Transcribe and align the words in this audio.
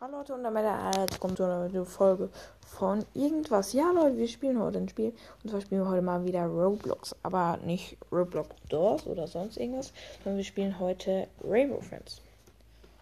Hallo 0.00 0.18
Leute 0.18 0.32
und 0.32 0.44
damit 0.44 0.64
jetzt 0.96 1.18
kommt 1.18 1.38
so 1.38 1.44
eine 1.44 1.84
Folge 1.84 2.30
von 2.64 3.04
irgendwas. 3.14 3.72
Ja 3.72 3.90
Leute, 3.90 4.16
wir 4.16 4.28
spielen 4.28 4.60
heute 4.60 4.78
ein 4.78 4.88
Spiel 4.88 5.12
und 5.42 5.50
zwar 5.50 5.60
spielen 5.60 5.80
wir 5.80 5.90
heute 5.90 6.02
mal 6.02 6.24
wieder 6.24 6.46
Roblox, 6.46 7.16
aber 7.24 7.58
nicht 7.64 7.96
Roblox 8.12 8.48
Doors 8.68 9.08
oder 9.08 9.26
sonst 9.26 9.56
irgendwas, 9.56 9.92
sondern 10.22 10.36
wir 10.36 10.44
spielen 10.44 10.78
heute 10.78 11.26
Rainbow 11.42 11.80
Friends. 11.80 12.20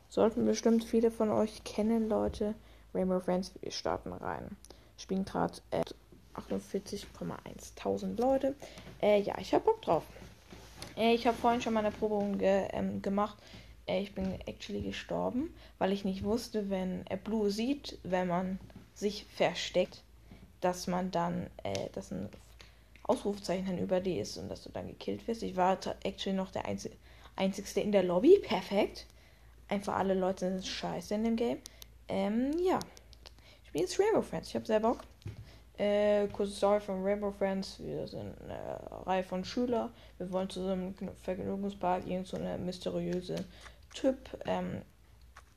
Sollten 0.08 0.46
bestimmt 0.46 0.84
viele 0.84 1.10
von 1.10 1.30
euch 1.30 1.64
kennen, 1.64 2.08
Leute. 2.08 2.54
Rainbow 2.94 3.20
Friends, 3.20 3.52
wir 3.60 3.72
starten 3.72 4.14
rein. 4.14 4.56
Spielen 4.96 5.26
gerade 5.26 5.52
äh, 5.72 5.82
48,1 6.34 8.18
Leute. 8.18 8.54
Äh, 9.02 9.20
ja, 9.20 9.34
ich 9.38 9.52
habe 9.52 9.64
Bock 9.64 9.82
drauf. 9.82 10.04
Äh, 10.96 11.12
ich 11.12 11.26
habe 11.26 11.36
vorhin 11.36 11.60
schon 11.60 11.74
mal 11.74 11.80
eine 11.80 11.90
Probung 11.90 12.38
ge 12.38 12.68
ähm, 12.72 13.02
gemacht 13.02 13.36
ich 13.86 14.14
bin 14.14 14.40
actually 14.46 14.82
gestorben, 14.82 15.54
weil 15.78 15.92
ich 15.92 16.04
nicht 16.04 16.24
wusste, 16.24 16.70
wenn 16.70 17.04
Blue 17.24 17.50
sieht, 17.50 17.98
wenn 18.02 18.28
man 18.28 18.58
sich 18.94 19.24
versteckt, 19.24 20.02
dass 20.60 20.86
man 20.86 21.10
dann, 21.10 21.48
äh, 21.62 21.88
dass 21.92 22.10
ein 22.10 22.28
Ausrufzeichen 23.04 23.66
dann 23.66 23.78
über 23.78 24.00
dir 24.00 24.22
ist 24.22 24.36
und 24.36 24.48
dass 24.48 24.64
du 24.64 24.70
dann 24.70 24.88
gekillt 24.88 25.26
wirst. 25.28 25.42
Ich 25.42 25.56
war 25.56 25.78
actually 26.02 26.36
noch 26.36 26.50
der 26.50 26.64
Einzige, 26.64 26.96
Einzigste 27.36 27.80
in 27.80 27.92
der 27.92 28.02
Lobby. 28.02 28.40
Perfekt. 28.42 29.06
Einfach 29.68 29.94
alle 29.94 30.14
Leute 30.14 30.50
sind 30.50 30.66
scheiße 30.66 31.14
in 31.14 31.24
dem 31.24 31.36
Game. 31.36 31.58
Ähm, 32.08 32.52
ja. 32.64 32.78
Ich 33.64 33.72
bin 33.72 33.82
jetzt 33.82 33.98
Rainbow 34.00 34.22
Friends. 34.22 34.48
Ich 34.48 34.54
habe 34.54 34.66
sehr 34.66 34.80
Bock. 34.80 35.00
Äh, 35.78 36.28
kurze 36.28 36.52
Story 36.52 36.80
von 36.80 37.04
Rainbow 37.04 37.30
Friends. 37.30 37.78
Wir 37.78 38.08
sind 38.08 38.34
eine 38.42 38.80
Reihe 39.06 39.22
von 39.22 39.44
Schülern. 39.44 39.90
Wir 40.18 40.32
wollen 40.32 40.48
zu 40.48 40.62
so 40.62 40.70
einem 40.70 40.94
Vergnügungspark 41.22 42.06
irgend 42.06 42.26
so 42.26 42.38
eine 42.38 42.56
mysteriöse 42.56 43.44
Typ, 43.96 44.16
ähm, 44.44 44.82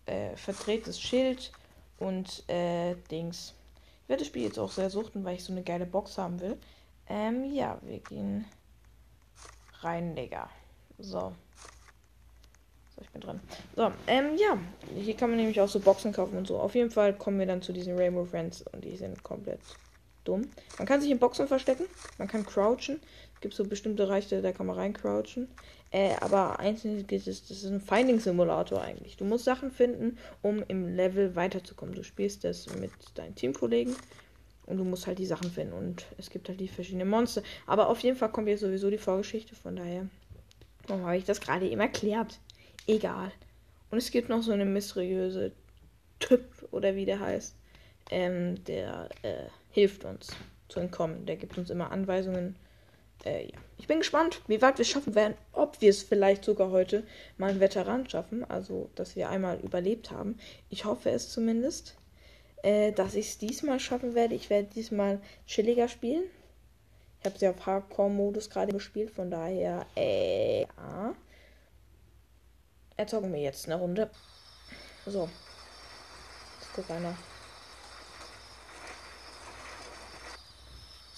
äh, 0.06 0.36
verdrehtes 0.38 1.00
Schild 1.00 1.52
und 1.98 2.48
äh, 2.50 2.96
Dings. 3.12 3.54
Ich 4.04 4.10
werde 4.10 4.22
das 4.22 4.28
Spiel 4.28 4.44
jetzt 4.44 4.58
auch 4.58 4.72
sehr 4.72 4.90
suchten, 4.90 5.26
weil 5.26 5.36
ich 5.36 5.44
so 5.44 5.52
eine 5.52 5.62
geile 5.62 5.86
Box 5.86 6.18
haben 6.18 6.40
will. 6.40 6.58
Ähm, 7.09 7.54
ja, 7.54 7.78
wir 7.81 8.00
gehen 8.00 8.46
rein, 9.81 10.16
Digga. 10.16 10.50
So. 10.98 11.34
So, 12.96 13.02
ich 13.02 13.09
bin 13.09 13.22
dran. 13.22 13.42
So, 13.76 13.92
ähm, 14.08 14.38
ja. 14.38 14.58
Hier 14.96 15.18
kann 15.18 15.31
man 15.31 15.38
nämlich 15.38 15.59
auch 15.59 15.68
so 15.68 15.81
Boxen 15.81 16.14
kaufen 16.14 16.38
und 16.38 16.48
so. 16.48 16.59
Auf 16.59 16.76
jeden 16.76 16.92
Fall 16.92 17.14
kommen 17.14 17.40
wir 17.40 17.46
dann 17.46 17.62
zu 17.62 17.74
diesen 17.74 17.98
Rainbow 17.98 18.24
Friends 18.24 18.64
und 18.72 18.86
die 18.86 18.96
sind 18.96 19.22
komplett 19.22 19.59
dumm. 20.24 20.50
Man 20.78 20.88
kann 20.88 21.02
sich 21.02 21.12
in 21.12 21.20
Boxen 21.20 21.48
verstecken. 21.48 21.86
Man 22.18 22.30
kann 22.30 22.46
crouchen. 22.46 23.02
Gibt 23.42 23.54
so 23.54 23.64
bestimmte 23.64 24.09
Reichte, 24.09 24.42
da 24.42 24.52
kann 24.52 24.66
man 24.66 24.76
reincrouchen. 24.76 25.48
Äh, 25.92 26.16
aber 26.20 26.59
einzeln 26.59 27.08
geht 27.08 27.26
es, 27.26 27.48
das 27.48 27.64
ist 27.64 27.72
ein 27.72 27.81
Finding-Simulator 27.81 28.81
eigentlich. 28.81 29.18
Du 29.18 29.26
musst 29.26 29.46
Sachen 29.46 29.72
finden, 29.72 30.18
um 30.42 30.64
im 30.68 30.96
Level 30.96 31.36
weiterzukommen. 31.36 31.96
Du 31.96 32.04
spielst 32.04 32.44
das 32.44 32.68
mit 32.76 32.92
deinen 33.16 33.36
Teamkollegen 33.36 33.96
und 34.66 34.78
du 34.78 34.84
musst 34.84 35.08
halt 35.08 35.20
die 35.20 35.26
Sachen 35.26 35.50
finden. 35.50 35.73
Und 35.73 36.06
es 36.18 36.30
gibt 36.30 36.50
halt 36.50 36.59
die 36.59 36.68
verschiedenen 36.68 37.09
Monster. 37.09 37.42
Aber 37.66 37.90
auf 37.90 38.00
jeden 38.02 38.18
Fall 38.18 38.30
kommt 38.30 38.48
jetzt 38.48 38.62
sowieso 38.62 38.90
die 38.90 38.98
Vorgeschichte, 38.98 39.56
von 39.56 39.76
daher. 39.76 40.08
Warum 40.88 41.06
habe 41.06 41.18
ich 41.18 41.26
das 41.26 41.42
gerade 41.42 41.68
eben 41.68 41.81
erklärt? 41.81 42.40
Egal. 42.88 43.31
Und 43.90 43.98
es 43.98 44.12
gibt 44.12 44.30
noch 44.30 44.44
so 44.44 44.52
eine 44.52 44.66
mysteriöse 44.66 45.52
Typ, 46.20 46.44
oder 46.72 46.96
wie 46.96 47.06
der 47.06 47.20
heißt, 47.20 47.56
ähm, 48.12 48.64
der 48.66 49.09
äh, 49.24 49.46
hilft 49.72 50.06
uns 50.06 50.28
zu 50.68 50.80
entkommen. 50.80 51.26
Der 51.26 51.38
gibt 51.38 51.58
uns 51.58 51.70
immer 51.70 51.92
Anweisungen 51.92 52.56
äh, 53.25 53.45
ja. 53.45 53.58
Ich 53.78 53.88
bin 53.88 54.00
gespannt, 54.00 54.42
wie 54.48 54.62
weit 54.62 54.78
wir 54.78 54.84
es 54.84 54.89
schaffen 54.89 55.16
werden. 55.16 55.36
Ob 55.53 55.81
wir 55.81 55.89
es 55.89 56.03
vielleicht 56.03 56.44
sogar 56.44 56.72
heute 56.72 57.03
mal 57.38 57.50
ein 57.50 57.59
Veteran 57.59 58.08
schaffen. 58.09 58.44
Also, 58.44 58.89
dass 58.95 59.16
wir 59.16 59.30
einmal 59.30 59.59
überlebt 59.59 60.12
haben. 60.12 60.38
Ich 60.70 60.86
hoffe 60.86 61.09
es 61.09 61.30
zumindest. 61.30 61.95
Äh, 62.62 62.92
dass 62.92 63.16
ich 63.16 63.30
es 63.30 63.38
diesmal 63.38 63.80
schaffen 63.80 64.16
werde. 64.16 64.36
Ich 64.36 64.50
werde 64.50 64.70
diesmal 64.70 65.22
chilliger 65.47 65.88
spielen. 65.88 66.23
Ich 67.20 67.25
habe 67.25 67.40
sie 67.40 67.47
auf 67.47 67.66
Hardcore-Modus 67.66 68.50
gerade 68.50 68.74
gespielt. 68.74 69.12
Von 69.12 69.31
daher, 69.31 69.86
äh, 69.96 70.62
ja. 70.62 71.16
Erzogen 72.97 73.31
wir 73.31 73.40
jetzt 73.40 73.66
eine 73.66 73.80
Runde. 73.80 74.09
So. 75.06 75.30
Jetzt 76.59 76.69
guck 76.75 76.90
einer. 76.91 77.16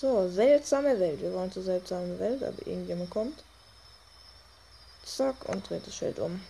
So, 0.02 0.28
seltsame 0.28 1.00
Welt. 1.00 1.22
Wir 1.22 1.32
wollen 1.32 1.52
zur 1.52 1.62
seltsamen 1.62 2.18
Welt, 2.18 2.42
aber 2.42 2.58
irgendjemand 2.66 3.12
kommt. 3.12 3.44
Zack, 5.06 5.48
und 5.48 5.70
dreht 5.70 5.86
das 5.86 5.96
Schild 5.96 6.18
um. 6.18 6.42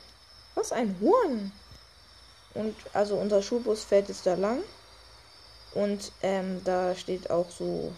Was 0.56 0.72
ein 0.72 0.96
Horn! 1.02 1.52
Und 2.54 2.78
also 2.94 3.18
unser 3.18 3.42
Schulbus 3.42 3.84
fährt 3.84 4.08
jetzt 4.08 4.26
da 4.26 4.36
lang. 4.36 4.64
Und 5.74 6.14
ähm, 6.22 6.62
da 6.64 6.96
steht 6.96 7.30
auch 7.30 7.52
so. 7.52 7.92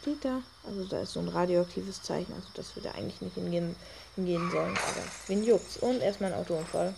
Steht 0.00 0.24
da? 0.24 0.42
Also 0.64 0.84
da 0.84 1.00
ist 1.00 1.14
so 1.14 1.18
ein 1.18 1.28
radioaktives 1.28 2.00
Zeichen, 2.00 2.32
also 2.32 2.46
dass 2.54 2.76
wir 2.76 2.82
da 2.84 2.92
eigentlich 2.92 3.20
nicht 3.20 3.34
hingehen, 3.34 3.74
hingehen 4.14 4.48
sollen. 4.52 4.78
Aber 4.78 5.02
wen 5.26 5.42
juckt's? 5.42 5.76
Und 5.78 6.02
erstmal 6.02 6.32
ein 6.32 6.38
Autounfall. 6.38 6.94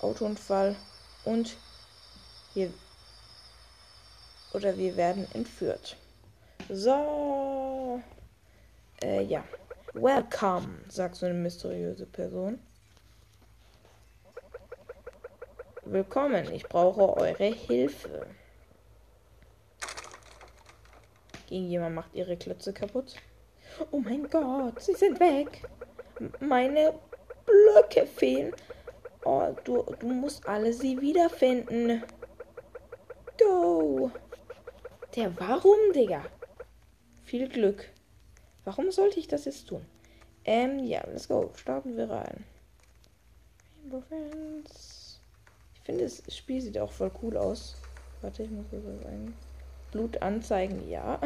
Autounfall. 0.00 0.76
Und 1.24 1.56
wir. 2.52 2.70
Oder 4.52 4.76
wir 4.76 4.98
werden 4.98 5.26
entführt. 5.32 5.96
So. 6.68 8.02
Äh, 9.02 9.22
ja. 9.22 9.44
Welcome, 9.94 10.80
sagt 10.88 11.14
so 11.14 11.26
eine 11.26 11.34
mysteriöse 11.34 12.06
Person. 12.06 12.58
Willkommen, 15.84 16.50
ich 16.50 16.64
brauche 16.66 17.16
eure 17.16 17.44
Hilfe. 17.44 18.26
Irgendjemand 21.48 21.94
macht 21.94 22.14
ihre 22.14 22.36
Klötze 22.36 22.72
kaputt. 22.72 23.14
Oh 23.92 24.00
mein 24.00 24.28
Gott, 24.30 24.80
sie 24.80 24.94
sind 24.94 25.20
weg. 25.20 25.62
Meine 26.40 26.94
Blöcke 27.46 28.06
fehlen. 28.06 28.52
Oh, 29.24 29.54
du, 29.64 29.84
du 30.00 30.06
musst 30.06 30.48
alle 30.48 30.72
sie 30.72 31.00
wiederfinden. 31.00 32.02
Go. 33.38 34.10
Der 35.14 35.38
warum, 35.38 35.92
Digga? 35.94 36.24
Viel 37.34 37.48
Glück. 37.48 37.90
Warum 38.62 38.92
sollte 38.92 39.18
ich 39.18 39.26
das 39.26 39.44
jetzt 39.44 39.66
tun? 39.66 39.84
Ähm, 40.44 40.78
ja, 40.78 41.04
let's 41.08 41.26
go. 41.26 41.50
Starten 41.56 41.96
wir 41.96 42.08
rein. 42.08 42.44
Rainbow 43.82 44.00
Friends. 44.02 45.20
Ich 45.74 45.80
finde, 45.80 46.04
das 46.04 46.22
Spiel 46.32 46.60
sieht 46.60 46.78
auch 46.78 46.92
voll 46.92 47.10
cool 47.22 47.36
aus. 47.36 47.74
Warte, 48.22 48.44
ich 48.44 48.50
muss 48.50 48.66
das 48.70 48.84
sagen. 48.84 49.34
Blut 49.90 50.22
anzeigen, 50.22 50.88
ja. 50.88 51.20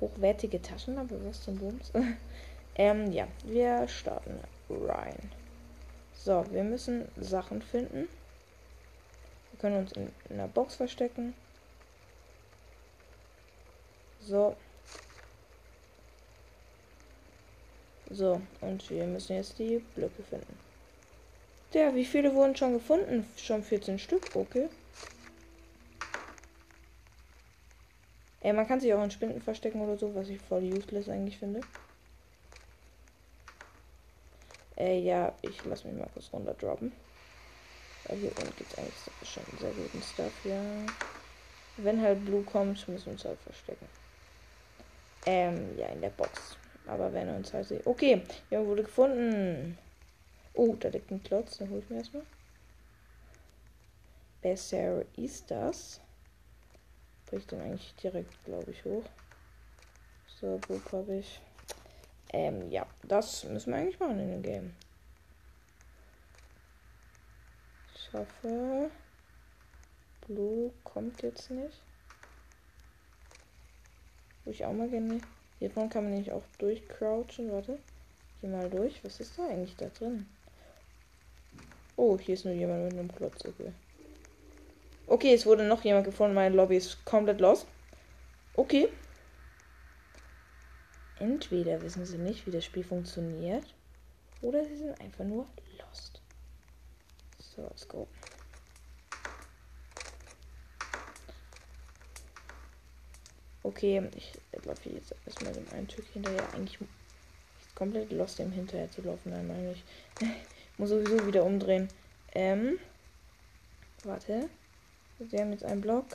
Hochwertige 0.00 0.62
Taschenlampe, 0.62 1.20
was 1.26 1.42
zum 1.42 1.58
Bums? 1.58 1.90
ähm, 2.76 3.10
ja, 3.10 3.26
wir 3.42 3.88
starten 3.88 4.38
rein. 4.70 5.32
So, 6.14 6.44
wir 6.52 6.62
müssen 6.62 7.08
Sachen 7.16 7.60
finden. 7.60 8.08
Wir 9.50 9.58
können 9.58 9.78
uns 9.78 9.90
in, 9.94 10.12
in 10.28 10.38
einer 10.38 10.46
Box 10.46 10.76
verstecken. 10.76 11.34
So. 14.20 14.56
So, 18.10 18.40
und 18.60 18.90
wir 18.90 19.06
müssen 19.06 19.36
jetzt 19.36 19.58
die 19.58 19.78
Blöcke 19.94 20.22
finden. 20.22 20.58
Ja, 21.72 21.94
wie 21.94 22.04
viele 22.04 22.34
wurden 22.34 22.56
schon 22.56 22.72
gefunden? 22.72 23.24
Schon 23.36 23.62
14 23.62 23.98
Stück, 24.00 24.34
okay. 24.34 24.68
Ey, 28.40 28.52
man 28.52 28.66
kann 28.66 28.80
sich 28.80 28.92
auch 28.92 29.04
in 29.04 29.10
Spinden 29.10 29.40
verstecken 29.40 29.80
oder 29.80 29.96
so, 29.96 30.14
was 30.14 30.28
ich 30.28 30.40
voll 30.40 30.64
useless 30.64 31.08
eigentlich 31.08 31.38
finde. 31.38 31.60
Äh, 34.76 34.98
ja, 35.00 35.32
ich 35.42 35.64
lass 35.64 35.84
mich 35.84 35.94
mal 35.94 36.08
kurz 36.12 36.32
runter 36.32 36.54
droppen. 36.54 36.90
Weil 38.06 38.16
hier 38.16 38.30
unten 38.30 38.56
gibt 38.56 38.72
es 38.72 38.78
eigentlich 38.78 38.94
schon 39.22 39.44
sehr 39.60 39.70
guten 39.70 40.02
Stuff, 40.02 40.32
ja. 40.44 40.60
Wenn 41.76 42.00
halt 42.00 42.24
Blue 42.24 42.42
kommt, 42.42 42.88
müssen 42.88 43.06
wir 43.06 43.12
uns 43.12 43.24
halt 43.24 43.38
verstecken. 43.40 43.86
Ähm, 45.26 45.78
ja, 45.78 45.86
in 45.88 46.00
der 46.00 46.10
Box. 46.10 46.56
Aber 46.86 47.12
wenn 47.12 47.28
uns 47.28 47.52
halt. 47.52 47.86
Okay, 47.86 48.22
ja, 48.50 48.64
wurde 48.64 48.82
gefunden. 48.82 49.78
Oh, 50.54 50.74
da 50.74 50.88
liegt 50.88 51.10
ein 51.10 51.22
Klotz, 51.22 51.58
den 51.58 51.70
hol 51.70 51.78
ich 51.78 51.88
mir 51.88 51.98
erstmal. 51.98 52.24
Besser 54.42 55.04
ist 55.16 55.50
das. 55.50 56.00
Bring 57.26 57.40
ich 57.40 57.46
den 57.46 57.60
eigentlich 57.60 57.94
direkt, 57.96 58.44
glaube 58.44 58.70
ich, 58.70 58.84
hoch. 58.84 59.04
So, 60.40 60.58
Buch 60.66 60.92
habe 60.92 61.16
ich. 61.16 61.40
Ähm, 62.32 62.70
ja, 62.70 62.86
das 63.02 63.44
müssen 63.44 63.72
wir 63.72 63.78
eigentlich 63.78 64.00
machen 64.00 64.18
in 64.18 64.30
dem 64.30 64.42
Game. 64.42 64.74
Ich 67.94 68.12
hoffe, 68.12 68.90
Blue 70.26 70.72
kommt 70.82 71.22
jetzt 71.22 71.50
nicht. 71.50 71.82
Wo 74.50 74.52
ich 74.52 74.64
auch 74.64 74.72
mal 74.72 74.88
gerne. 74.88 75.20
Hiervon 75.60 75.88
kann 75.88 76.02
man 76.02 76.14
nicht 76.14 76.32
auch 76.32 76.42
durchcrouchen. 76.58 77.52
Warte. 77.52 77.78
Geh 78.40 78.48
mal 78.48 78.68
durch. 78.68 78.98
Was 79.04 79.20
ist 79.20 79.38
da 79.38 79.46
eigentlich 79.46 79.76
da 79.76 79.86
drin? 79.86 80.26
Oh, 81.94 82.18
hier 82.18 82.34
ist 82.34 82.44
nur 82.44 82.54
jemand 82.54 82.82
mit 82.86 82.94
einem 82.94 83.06
Plotz. 83.06 83.44
Okay. 83.44 83.70
Okay, 85.06 85.34
es 85.34 85.46
wurde 85.46 85.62
noch 85.62 85.84
jemand 85.84 86.04
gefunden. 86.04 86.34
Meine 86.34 86.56
Lobby 86.56 86.78
ist 86.78 87.04
komplett 87.04 87.40
los. 87.40 87.64
Okay. 88.54 88.88
Entweder 91.20 91.80
wissen 91.80 92.04
sie 92.04 92.18
nicht, 92.18 92.44
wie 92.44 92.50
das 92.50 92.64
Spiel 92.64 92.82
funktioniert. 92.82 93.72
Oder 94.42 94.64
sie 94.64 94.78
sind 94.78 95.00
einfach 95.00 95.24
nur 95.24 95.46
lost. 95.78 96.20
So, 97.38 97.62
let's 97.62 97.86
go. 97.86 98.08
Okay, 103.62 104.02
ich 104.16 104.32
laufe 104.64 104.88
jetzt 104.88 105.14
erstmal 105.26 105.52
dem 105.52 105.66
einen 105.72 105.86
Typ 105.86 106.04
hinterher. 106.12 106.42
Eigentlich 106.54 106.78
komplett 107.74 108.10
lost, 108.12 108.38
dem 108.38 108.52
hinterher 108.52 108.90
zu 108.90 109.02
laufen. 109.02 109.30
Nein, 109.30 109.46
meine 109.46 109.72
ich. 109.72 109.84
muss 110.78 110.88
sowieso 110.88 111.26
wieder 111.26 111.44
umdrehen. 111.44 111.88
Ähm. 112.34 112.78
Warte. 114.04 114.48
Wir 115.18 115.40
haben 115.40 115.52
jetzt 115.52 115.64
einen 115.64 115.82
Block. 115.82 116.06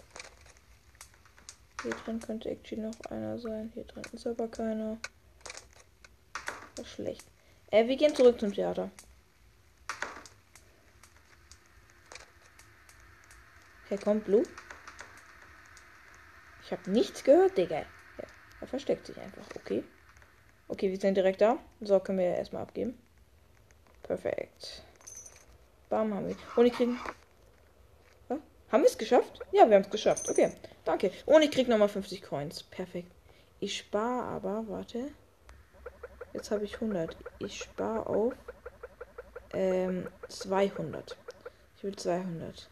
Hier 1.83 1.94
drin 2.03 2.19
könnte 2.19 2.50
actually 2.50 2.81
noch 2.81 3.00
einer 3.12 3.38
sein. 3.38 3.71
Hier 3.75 3.83
drin 3.83 4.03
ist 4.12 4.25
aber 4.25 4.48
keiner. 4.48 4.98
Das 6.75 6.88
ist 6.88 6.94
schlecht. 6.94 7.25
Äh, 7.69 7.88
wir 7.88 7.95
gehen 7.95 8.15
zurück 8.15 8.39
zum 8.39 8.51
Theater. 8.51 8.89
Hier 13.88 14.00
kommt 14.00 14.25
Blue. 14.25 14.44
Ich 16.65 16.71
habe 16.71 16.89
nichts 16.89 17.23
gehört, 17.23 17.57
Digga. 17.57 17.77
Ja, 17.77 18.25
er 18.59 18.67
versteckt 18.67 19.06
sich 19.06 19.19
einfach. 19.19 19.44
Okay. 19.56 19.83
Okay, 20.67 20.89
wir 20.89 21.00
sind 21.00 21.15
direkt 21.15 21.41
da. 21.41 21.59
So, 21.79 22.00
können 22.00 22.17
wir 22.17 22.25
erstmal 22.25 22.63
abgeben. 22.63 22.97
Perfekt. 24.01 24.83
Bam, 25.89 26.12
haben 26.12 26.27
wir. 26.27 26.35
Und 26.56 26.65
ich 26.65 26.73
krieg. 26.73 26.89
Was? 28.29 28.39
Haben 28.71 28.81
wir 28.81 28.89
es 28.89 28.97
geschafft? 28.97 29.39
Ja, 29.51 29.69
wir 29.69 29.75
haben 29.75 29.83
es 29.83 29.91
geschafft. 29.91 30.27
Okay, 30.27 30.53
danke. 30.83 31.12
Und 31.27 31.44
ich 31.44 31.51
krieg 31.51 31.67
nochmal 31.67 31.88
50 31.88 32.23
Coins. 32.23 32.63
Perfekt. 32.63 33.12
Ich 33.59 33.77
spare 33.77 34.23
aber, 34.23 34.67
warte. 34.67 35.12
Jetzt 36.33 36.50
habe 36.50 36.65
ich 36.65 36.75
100. 36.75 37.15
Ich 37.39 37.59
spare 37.59 38.07
auf 38.07 38.33
ähm, 39.53 40.07
200. 40.29 41.15
Ich 41.77 41.83
will 41.83 41.95
200. 41.95 42.69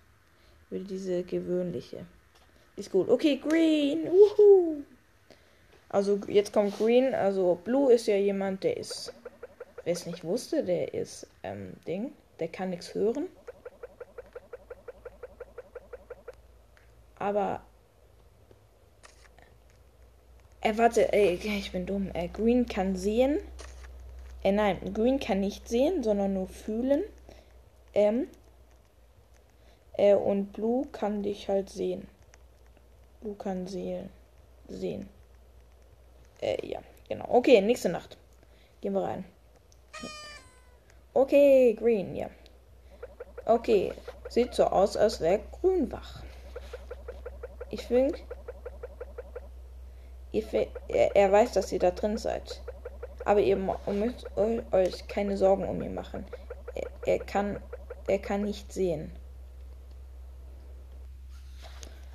Ich 0.66 0.72
will 0.72 0.84
diese 0.84 1.24
gewöhnliche. 1.24 2.08
Ist 2.76 2.92
gut. 2.92 3.08
Okay, 3.08 3.38
Green. 3.38 4.08
Wuhu. 4.08 4.84
Also 5.90 6.20
jetzt 6.28 6.54
kommt 6.54 6.78
Green. 6.78 7.14
Also 7.14 7.60
Blue 7.64 7.94
ist 7.94 8.08
ja 8.08 8.16
jemand, 8.16 8.64
der 8.64 8.78
ist. 8.78 9.14
Wer 9.84 9.94
es 9.94 10.06
nicht 10.06 10.24
wusste, 10.24 10.64
der 10.64 10.94
ist 10.94 11.28
ähm, 11.44 11.74
Ding. 11.86 12.14
Der 12.40 12.48
kann 12.48 12.72
nichts 12.72 12.96
hören. 12.96 13.28
Aber. 17.20 17.62
Äh, 20.62 20.78
warte, 20.78 21.14
ey, 21.14 21.36
ich 21.36 21.72
bin 21.72 21.86
dumm. 21.86 22.10
Äh, 22.14 22.28
Green 22.30 22.66
kann 22.66 22.96
sehen. 22.96 23.40
Äh, 24.44 24.52
nein, 24.52 24.94
Green 24.94 25.20
kann 25.20 25.42
nicht 25.42 25.68
sehen, 25.68 26.02
sondern 26.02 26.34
nur 26.34 26.48
fühlen. 26.48 27.04
Ähm. 27.94 28.28
Äh, 29.96 30.16
und 30.16 30.54
Blue 30.54 30.88
kann 30.92 31.22
dich 31.22 31.50
halt 31.50 31.70
sehen. 31.70 32.08
Du 33.24 33.36
kannst 33.36 33.72
sehen. 33.72 34.10
Sehen. 34.68 35.08
Äh, 36.42 36.68
ja, 36.68 36.82
genau. 37.08 37.26
Okay, 37.30 37.62
nächste 37.62 37.88
Nacht. 37.88 38.18
Gehen 38.82 38.94
wir 38.94 39.04
rein. 39.04 39.24
Okay, 41.14 41.74
Green, 41.74 42.16
ja. 42.16 42.30
Okay, 43.46 43.94
sieht 44.28 44.54
so 44.54 44.66
aus, 44.66 44.98
als 44.98 45.22
wäre 45.22 45.40
Grün 45.62 45.90
wach. 45.90 46.22
Ich 47.70 47.84
finde, 47.86 48.20
er, 50.90 51.16
er 51.16 51.32
weiß, 51.32 51.54
dass 51.54 51.72
ihr 51.72 51.80
da 51.80 51.92
drin 51.92 52.18
seid. 52.18 52.62
Aber 53.24 53.40
ihr 53.40 53.56
müsst 53.56 54.26
euch 54.36 55.08
keine 55.08 55.38
Sorgen 55.38 55.64
um 55.64 55.82
ihn 55.82 55.94
machen. 55.94 56.26
Er, 56.76 56.90
er, 57.06 57.20
kann, 57.20 57.58
er 58.08 58.20
kann 58.20 58.42
nicht 58.42 58.74
sehen. 58.74 59.14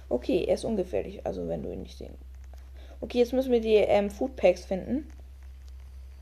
Okay, 0.08 0.44
er 0.46 0.54
ist 0.54 0.64
ungefährlich, 0.64 1.26
also 1.26 1.48
wenn 1.48 1.62
du 1.62 1.70
ihn 1.70 1.82
nicht 1.82 1.98
sehen. 1.98 2.14
Okay, 3.00 3.18
jetzt 3.18 3.32
müssen 3.32 3.52
wir 3.52 3.60
die 3.60 3.74
ähm, 3.74 4.10
Food 4.10 4.36
Packs 4.36 4.64
finden. 4.64 5.10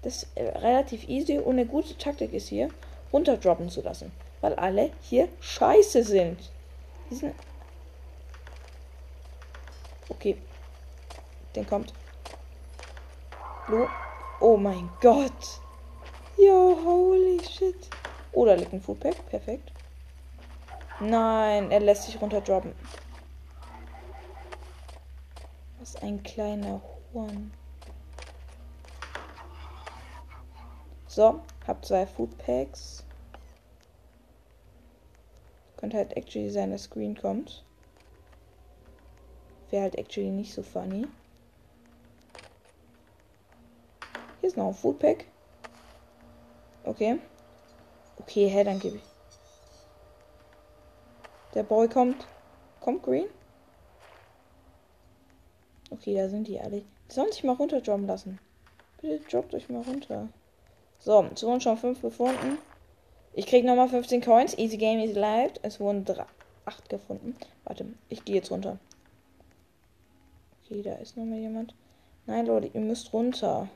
Das 0.02 0.22
ist 0.22 0.28
äh, 0.36 0.48
relativ 0.58 1.08
easy 1.08 1.38
und 1.38 1.52
eine 1.52 1.66
gute 1.66 1.96
Taktik 1.96 2.32
ist 2.32 2.48
hier, 2.48 2.68
runterdroppen 3.12 3.70
zu 3.70 3.80
lassen. 3.82 4.12
Weil 4.40 4.54
alle 4.54 4.90
hier 5.02 5.28
scheiße 5.40 6.04
sind. 6.04 6.38
Die 7.10 7.14
sind. 7.14 7.34
Okay. 10.08 10.36
Den 11.54 11.66
kommt. 11.66 11.92
Blue. 13.66 13.88
Oh 14.40 14.56
mein 14.56 14.90
Gott. 15.00 15.60
Yo, 16.36 16.78
holy 16.84 17.40
shit. 17.42 17.88
Oh, 18.32 18.44
da 18.44 18.54
liegt 18.54 18.72
ein 18.74 18.82
Foodpack. 18.82 19.26
Perfekt. 19.30 19.72
Nein, 21.00 21.70
er 21.70 21.80
lässt 21.80 22.04
sich 22.04 22.20
runterdroppen. 22.20 22.72
Was 25.86 26.02
ein 26.02 26.20
kleiner 26.24 26.82
Horn. 27.14 27.52
So, 31.06 31.40
hab 31.64 31.84
zwei 31.84 32.04
Food 32.08 32.36
Packs. 32.38 33.04
Könnte 35.76 35.98
halt 35.98 36.16
actually 36.16 36.50
sein, 36.50 36.72
dass 36.72 36.82
Screen 36.82 37.16
kommt. 37.16 37.64
Wäre 39.70 39.84
halt 39.84 39.94
actually 39.94 40.30
nicht 40.30 40.52
so 40.52 40.64
funny. 40.64 41.06
Hier 44.40 44.48
ist 44.48 44.56
noch 44.56 44.66
ein 44.66 44.74
Food 44.74 44.98
Pack. 44.98 45.26
Okay. 46.82 47.20
Okay, 48.18 48.48
hä, 48.48 48.64
dann 48.64 48.80
gebe 48.80 48.96
ich. 48.96 49.04
Der 51.54 51.62
Boy 51.62 51.88
kommt. 51.88 52.26
Kommt 52.80 53.04
Green? 53.04 53.28
Okay, 55.90 56.14
da 56.14 56.28
sind 56.28 56.48
die 56.48 56.60
alle. 56.60 56.82
Die 57.08 57.14
sollen 57.14 57.30
sich 57.32 57.44
mal 57.44 57.54
runter 57.54 57.80
droppen 57.80 58.06
lassen. 58.06 58.38
Bitte 59.00 59.20
droppt 59.30 59.54
euch 59.54 59.68
mal 59.68 59.82
runter. 59.82 60.28
So, 60.98 61.24
es 61.32 61.42
wurden 61.42 61.60
schon 61.60 61.76
fünf 61.76 62.00
gefunden. 62.00 62.58
Ich 63.34 63.46
krieg 63.46 63.64
nochmal 63.64 63.88
15 63.88 64.22
Coins. 64.22 64.56
Easy 64.58 64.76
Game, 64.76 64.98
Easy 64.98 65.12
Life. 65.12 65.54
Es 65.62 65.78
wurden 65.78 66.04
drei, 66.04 66.24
acht 66.64 66.88
gefunden. 66.88 67.36
Warte, 67.64 67.86
ich 68.08 68.24
gehe 68.24 68.36
jetzt 68.36 68.50
runter. 68.50 68.78
Okay, 70.64 70.82
da 70.82 70.94
ist 70.94 71.16
nochmal 71.16 71.38
jemand. 71.38 71.74
Nein, 72.26 72.46
Leute, 72.46 72.70
ihr 72.72 72.80
müsst 72.80 73.12
runter. 73.12 73.68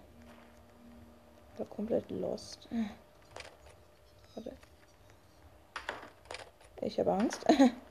Ich 1.52 1.61
war 1.61 1.66
komplett 1.66 2.11
lost. 2.11 2.68
Warte. 4.34 4.52
Ich 6.80 6.99
habe 6.99 7.12
Angst. 7.12 7.44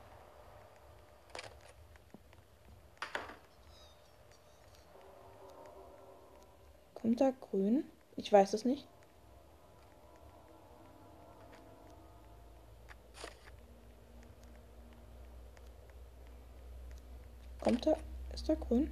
Da 7.16 7.32
grün? 7.40 7.84
Ich 8.16 8.32
weiß 8.32 8.54
es 8.54 8.64
nicht. 8.64 8.86
Kommt 17.60 17.86
da? 17.86 17.96
Ist 18.32 18.48
da 18.48 18.54
grün? 18.54 18.90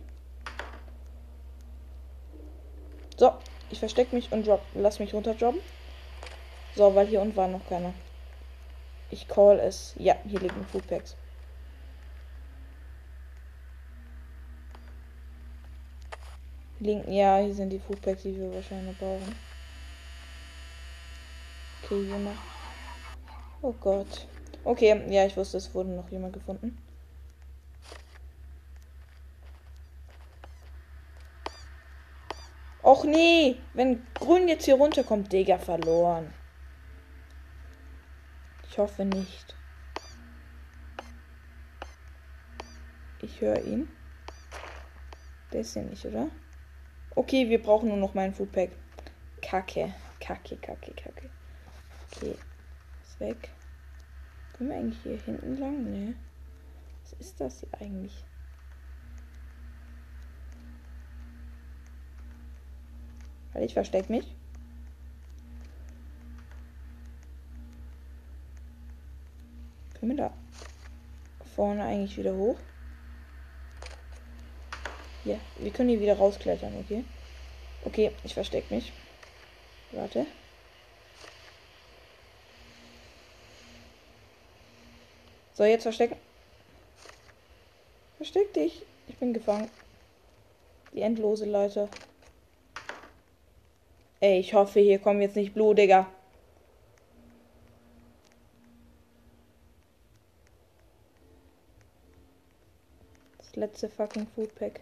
So, 3.17 3.33
ich 3.71 3.79
verstecke 3.79 4.15
mich 4.15 4.31
und 4.33 4.47
drop, 4.47 4.63
lass 4.75 4.99
mich 4.99 5.15
runterdroppen. 5.15 5.61
So, 6.75 6.95
weil 6.95 7.07
hier 7.07 7.21
unten 7.21 7.37
war 7.37 7.49
noch 7.49 7.67
keiner. 7.69 7.95
Ich 9.11 9.27
call 9.27 9.59
es. 9.59 9.95
Ja, 9.97 10.17
hier 10.25 10.41
liegen 10.41 10.65
Foodpacks. 10.67 11.17
Linken, 16.80 17.12
ja, 17.12 17.38
hier 17.38 17.54
sind 17.54 17.70
die 17.70 17.80
Foodpacks, 17.80 18.23
die 18.23 18.37
wir 18.37 18.52
wahrscheinlich 18.54 18.97
brauchen. 18.99 19.35
Okay, 21.82 22.04
hier 22.06 22.18
noch. 22.18 22.37
Oh 23.62 23.73
Gott. 23.80 24.26
Okay, 24.62 25.02
ja, 25.08 25.26
ich 25.26 25.37
wusste, 25.37 25.56
es 25.56 25.75
wurde 25.75 25.90
noch 25.90 26.08
jemand 26.11 26.35
gefunden. 26.35 26.78
Och 32.82 33.04
nee, 33.04 33.56
wenn 33.75 34.06
Grün 34.14 34.49
jetzt 34.49 34.64
hier 34.64 34.76
runterkommt, 34.76 35.32
Digga, 35.32 35.58
verloren. 35.58 36.32
Ich 38.70 38.78
hoffe 38.78 39.04
nicht. 39.04 39.56
Ich 43.20 43.40
höre 43.40 43.62
ihn. 43.64 43.88
Der 45.52 45.62
ist 45.62 45.75
hier 45.75 45.82
nicht, 45.82 46.04
oder? 46.06 46.30
Okay, 47.19 47.49
wir 47.49 47.61
brauchen 47.61 47.89
nur 47.89 47.97
noch 47.97 48.15
meinen 48.15 48.33
Foodpack. 48.33 48.71
Kacke. 49.43 49.93
Kacke, 50.21 50.57
kacke, 50.57 50.93
kacke. 50.93 51.29
Okay. 52.13 52.37
Ist 53.03 53.19
weg. 53.19 53.51
Können 54.53 54.71
wir 54.71 54.77
eigentlich 54.77 55.03
hier 55.03 55.17
hinten 55.17 55.57
lang? 55.59 55.83
Nee. 55.83 56.15
Was 57.03 57.15
ist 57.15 57.41
das 57.41 57.59
hier 57.59 57.69
eigentlich? 57.81 58.25
Weil 63.53 63.65
ich 63.65 63.75
versteck 63.75 64.09
mich. 64.09 64.37
Können 69.95 70.13
wir 70.13 70.19
da 70.19 70.33
vorne 71.57 71.83
eigentlich 71.83 72.17
wieder 72.17 72.37
hoch? 72.37 72.61
Hier, 75.28 75.40
wir 75.58 75.70
können 75.70 75.90
hier 75.90 76.00
wieder 76.00 76.16
rausklettern, 76.16 76.75
okay? 76.82 77.04
Okay, 77.85 78.12
ich 78.25 78.32
versteck 78.32 78.70
mich. 78.70 78.94
Warte. 79.92 80.25
So, 85.52 85.64
jetzt 85.64 85.82
verstecken. 85.82 86.16
Versteck 88.16 88.54
dich. 88.54 88.80
Ich 89.06 89.16
bin 89.18 89.35
gefangen. 89.35 89.70
Die 90.94 91.02
endlose 91.02 91.44
Leute. 91.44 91.90
Ey, 94.20 94.40
ich 94.40 94.54
hoffe, 94.54 94.80
hier 94.80 94.99
kommen 94.99 95.20
jetzt 95.20 95.37
nicht 95.37 95.52
Blue, 95.52 95.75
Digga. 95.75 96.11
Das 103.37 103.56
letzte 103.56 103.90
fucking 103.90 104.26
Foodpack. 104.35 104.80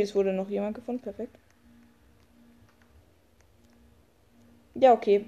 Okay, 0.00 0.06
es 0.08 0.14
wurde 0.14 0.32
noch 0.32 0.48
jemand 0.48 0.74
gefunden. 0.74 1.02
Perfekt. 1.02 1.36
Ja, 4.74 4.94
okay. 4.94 5.26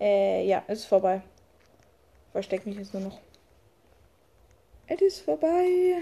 Äh, 0.00 0.46
ja, 0.46 0.60
ist 0.60 0.86
vorbei. 0.86 1.20
Versteck 2.32 2.64
mich 2.64 2.78
jetzt 2.78 2.94
nur 2.94 3.02
noch. 3.02 3.20
Es 4.86 5.02
ist 5.02 5.20
vorbei. 5.20 5.98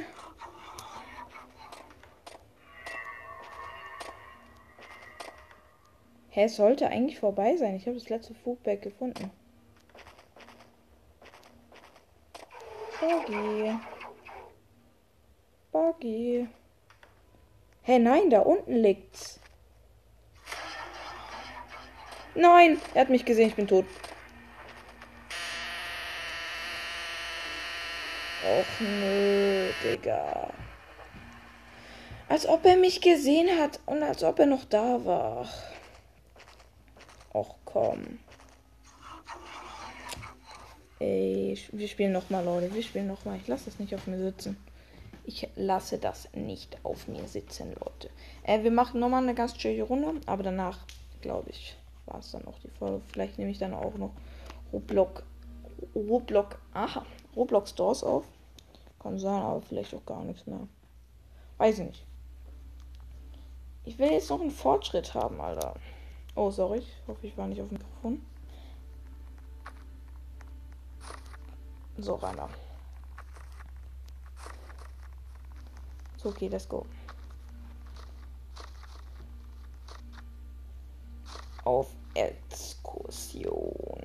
Hä, 6.31 6.45
es 6.45 6.54
sollte 6.54 6.87
eigentlich 6.87 7.19
vorbei 7.19 7.57
sein. 7.57 7.75
Ich 7.75 7.87
habe 7.88 7.99
das 7.99 8.09
letzte 8.09 8.35
Foodback 8.37 8.83
gefunden. 8.83 9.33
Buggy. 13.00 13.75
Buggy. 15.73 16.49
Hä, 17.87 17.99
nein, 17.99 18.31
da 18.31 18.41
unten 18.41 18.83
liegt's. 18.83 19.41
Nein, 22.35 22.81
er 22.95 23.03
hat 23.03 23.11
mich 23.11 23.25
gesehen, 23.25 23.49
ich 23.49 23.57
bin 23.57 23.69
tot. 23.69 23.85
Och 28.45 28.81
nö, 28.81 29.69
Digga. 29.83 30.50
Als 32.29 32.47
ob 32.47 32.64
er 32.64 32.76
mich 32.76 33.00
gesehen 33.00 33.61
hat 33.61 33.81
und 33.87 34.03
als 34.03 34.25
ob 34.25 34.38
er 34.38 34.47
noch 34.47 34.64
da 34.64 35.05
war. 35.05 35.49
Och 37.33 37.57
komm. 37.64 38.19
Ey, 41.00 41.59
wir 41.73 41.88
spielen 41.88 42.12
nochmal, 42.12 42.45
Leute. 42.45 42.75
Wir 42.75 42.83
spielen 42.83 43.09
nochmal. 43.09 43.37
Ich 43.37 43.49
lasse 43.49 43.67
das 43.67 43.79
nicht 43.79 43.95
auf 43.95 44.07
mir 44.07 44.19
sitzen. 44.19 44.57
Ich 45.26 45.49
lasse 45.57 45.99
das 45.99 46.28
nicht 46.35 46.76
auf 46.85 47.09
mir 47.09 47.26
sitzen, 47.26 47.75
Leute. 47.75 48.11
Äh, 48.43 48.62
wir 48.62 48.71
machen 48.71 49.00
nochmal 49.00 49.23
eine 49.23 49.35
ganz 49.35 49.54
chillige 49.54 49.85
Runde, 49.85 50.21
aber 50.26 50.43
danach, 50.43 50.78
glaube 51.23 51.50
ich, 51.50 51.76
war 52.04 52.19
es 52.19 52.31
dann 52.31 52.47
auch 52.47 52.59
die 52.59 52.69
Folge. 52.69 53.00
Vielleicht 53.11 53.38
nehme 53.38 53.50
ich 53.50 53.59
dann 53.59 53.73
auch 53.73 53.95
noch 53.97 54.12
Roblox, 54.73 55.23
Roblox, 55.95 56.57
aha, 56.75 57.07
Roblox 57.35 57.71
Stores 57.71 58.04
auf. 58.04 58.25
Kann 58.99 59.19
sein, 59.19 59.43
aber 59.43 59.62
vielleicht 59.62 59.95
auch 59.95 60.04
gar 60.04 60.23
nichts 60.25 60.47
mehr. 60.47 60.69
Weiß 61.57 61.78
ich 61.78 61.87
nicht. 61.87 62.07
Ich 63.85 63.99
will 63.99 64.11
jetzt 64.11 64.31
noch 64.31 64.40
einen 64.40 64.50
Fortschritt 64.50 65.14
haben, 65.14 65.40
Alter. 65.40 65.75
Oh, 66.35 66.50
sorry. 66.50 66.78
Ich 66.78 66.97
hoffe, 67.07 67.26
ich 67.26 67.37
war 67.37 67.47
nicht 67.47 67.61
auf 67.61 67.69
dem 67.69 67.78
Mikrofon. 67.78 68.26
So, 71.99 72.14
Rainer. 72.14 72.49
Okay, 76.25 76.49
let's 76.49 76.66
go. 76.66 76.87
Auf 81.64 81.95
Exkursion. 82.14 84.02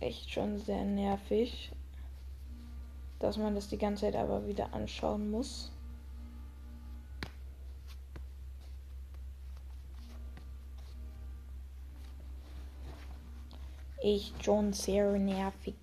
Echt 0.00 0.30
schon 0.30 0.58
sehr 0.58 0.84
nervig, 0.84 1.70
dass 3.20 3.36
man 3.36 3.54
das 3.54 3.68
die 3.68 3.78
ganze 3.78 4.02
Zeit 4.02 4.16
aber 4.16 4.44
wieder 4.48 4.74
anschauen 4.74 5.30
muss. 5.30 5.70
Echt 14.00 14.44
schon 14.44 14.72
sehr 14.72 15.12
nervig. 15.12 15.76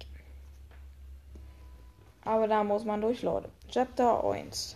Aber 2.26 2.48
da 2.48 2.64
muss 2.64 2.84
man 2.84 3.02
durch. 3.02 3.24
Chapter 3.70 4.24
1. 4.24 4.76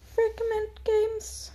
Fragment 0.00 0.84
Games. 0.84 1.52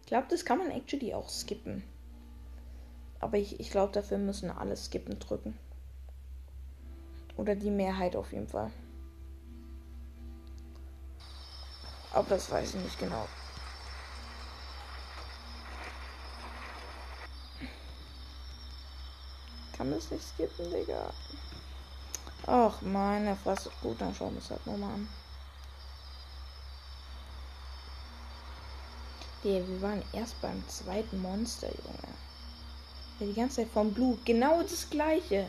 Ich 0.00 0.06
glaube, 0.06 0.28
das 0.30 0.44
kann 0.44 0.58
man 0.58 0.70
actually 0.70 1.12
auch 1.12 1.28
skippen. 1.28 1.82
Aber 3.20 3.36
ich, 3.36 3.58
ich 3.58 3.70
glaube, 3.70 3.92
dafür 3.92 4.16
müssen 4.16 4.48
alle 4.50 4.76
skippen 4.76 5.18
drücken. 5.18 5.58
Oder 7.36 7.56
die 7.56 7.70
Mehrheit 7.70 8.14
auf 8.14 8.32
jeden 8.32 8.48
Fall. 8.48 8.70
Aber 12.12 12.28
das 12.30 12.50
weiß 12.50 12.74
ich 12.74 12.82
nicht 12.82 12.98
genau. 12.98 13.26
Kann 19.78 19.92
das 19.92 20.10
nicht 20.10 20.26
skippen, 20.26 20.70
Digga. 20.70 21.12
Ach, 22.46 22.82
meine 22.82 23.36
Fresse. 23.36 23.70
Gut, 23.80 24.00
dann 24.00 24.12
schauen 24.12 24.34
wir 24.34 24.42
es 24.42 24.50
halt 24.50 24.66
nochmal 24.66 24.92
an. 24.92 25.08
Der, 29.44 29.66
wir 29.66 29.80
waren 29.80 30.02
erst 30.12 30.40
beim 30.40 30.66
zweiten 30.68 31.22
Monster, 31.22 31.68
Junge. 31.68 32.14
Ja, 33.20 33.26
die 33.26 33.34
ganze 33.34 33.56
Zeit 33.56 33.70
vom 33.72 33.94
Blut. 33.94 34.26
Genau 34.26 34.62
das 34.62 34.90
gleiche. 34.90 35.46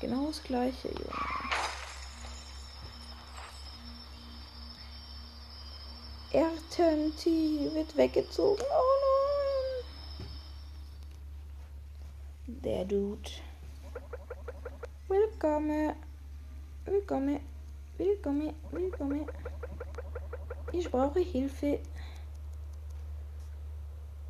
Genau 0.00 0.26
das 0.26 0.42
gleiche, 0.42 0.88
Junge. 0.88 1.12
RTNT 6.32 7.26
wird 7.74 7.96
weggezogen. 7.96 8.64
Oh 8.68 8.96
nein. 12.48 12.55
Der 12.66 12.84
Dude. 12.84 13.30
Willkommen. 15.06 15.94
Willkommen. 16.84 17.38
Willkommen. 17.96 18.54
Willkommen. 18.72 19.26
Ich 20.72 20.90
brauche 20.90 21.20
Hilfe. 21.20 21.78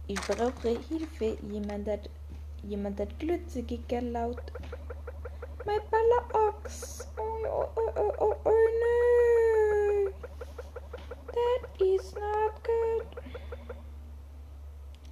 Ich 0.07 0.21
brauche 0.21 0.69
Hilfe. 0.69 1.39
Jemand 1.51 1.89
hat, 1.89 2.11
jemand 2.63 3.01
hat 3.01 3.19
Glütze 3.19 3.63
geklaut. 3.63 4.43
Mein 5.65 5.81
Baller 5.91 6.51
Ochs. 6.51 7.09
Oh, 7.17 7.23
oh, 7.47 7.69
oh, 7.75 7.93
oh, 7.97 8.13
oh, 8.19 8.37
oh, 8.45 8.51
no. 8.83 10.13
That 11.33 11.81
is 11.81 12.15
not 12.15 12.63
good. 12.63 13.07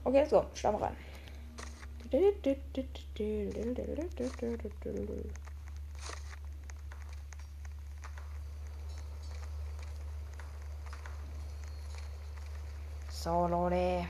Okay, 0.05 0.27
so, 0.29 0.45
Stamm 0.53 0.75
ran. 0.77 0.95
So, 13.11 13.49
Leute. 13.49 14.07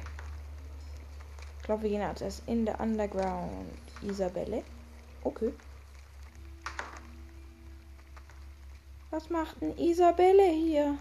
Ich 1.56 1.62
glaube, 1.62 1.84
wir 1.84 1.88
gehen 1.88 2.02
als 2.02 2.20
erst 2.20 2.42
in 2.46 2.66
der 2.66 2.78
Underground. 2.78 3.73
Isabelle. 4.02 4.62
Okay. 5.23 5.54
Was 9.11 9.30
macht 9.30 9.62
denn 9.62 9.78
Isabelle 9.78 10.50
hier? 10.50 10.99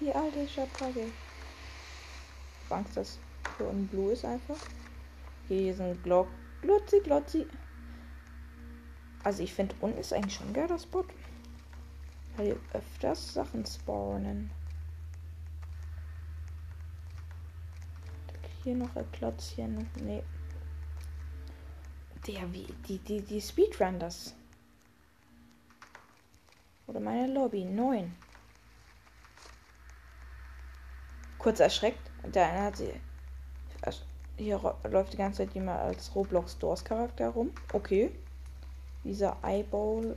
Die 0.00 0.12
alte 0.12 0.48
Schabracke. 0.48 1.12
Angst, 2.70 2.96
das 2.96 3.18
hier 3.56 3.68
unten 3.68 3.88
Blue 3.88 4.12
ist 4.12 4.24
einfach. 4.24 4.58
Hier 5.48 5.74
sind 5.74 6.02
Glock. 6.02 6.28
Glotzi, 6.62 7.00
Glotzi. 7.00 7.46
Also 9.22 9.42
ich 9.42 9.52
finde 9.52 9.74
unten 9.80 9.98
ist 9.98 10.12
eigentlich 10.12 10.34
schon 10.34 10.48
ein 10.48 10.54
geiler 10.54 10.78
Spot. 10.78 11.04
Weil 12.36 12.46
hier 12.46 12.60
öfters 12.72 13.34
Sachen 13.34 13.64
spawnen. 13.64 14.50
Hier 18.62 18.74
noch 18.74 18.94
ein 18.96 19.10
Klotzchen. 19.12 19.88
Nee. 20.02 20.22
Der, 22.26 22.52
wie, 22.52 22.66
die, 22.88 22.98
die, 22.98 23.20
die 23.20 23.40
Speedrun 23.40 24.00
das. 24.00 24.34
Oder 26.88 27.00
meine 27.00 27.32
Lobby. 27.32 27.64
9. 27.64 28.12
Kurz 31.38 31.60
erschreckt. 31.60 32.10
Der 32.24 32.48
eine 32.48 32.62
hat 32.62 32.76
sie. 32.76 32.92
Hier 34.36 34.76
läuft 34.84 35.12
die 35.14 35.16
ganze 35.16 35.38
Zeit 35.44 35.54
jemand 35.54 35.80
als 35.80 36.14
Roblox 36.14 36.58
Doors 36.58 36.84
Charakter 36.84 37.28
rum. 37.30 37.50
Okay. 37.72 38.10
Dieser 39.02 39.36
Eyeball 39.42 40.16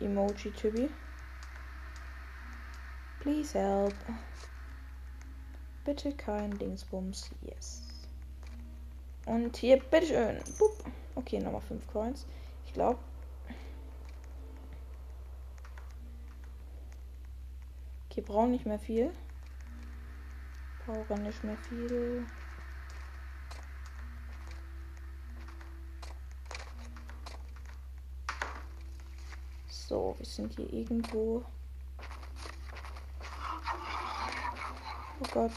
Emoji 0.00 0.50
Typi. 0.52 0.88
Please 3.20 3.58
help. 3.58 3.94
Bitte 5.84 6.12
kein 6.14 6.56
Dingsbums. 6.58 7.30
Yes. 7.42 7.82
Und 9.26 9.56
hier, 9.56 9.78
bitteschön. 9.78 10.40
Boop. 10.58 10.84
Okay, 11.14 11.38
nochmal 11.40 11.60
5 11.62 11.86
Coins. 11.88 12.26
Ich 12.66 12.72
glaube. 12.72 12.98
Okay, 18.10 18.20
brauchen 18.20 18.52
nicht 18.52 18.66
mehr 18.66 18.78
viel. 18.78 19.12
Brauchen 20.86 21.22
nicht 21.22 21.42
mehr 21.42 21.56
viel. 21.56 22.26
So, 29.68 30.14
wir 30.18 30.26
sind 30.26 30.54
hier 30.56 30.70
irgendwo. 30.70 31.44
Oh 35.20 35.26
Gott. 35.32 35.52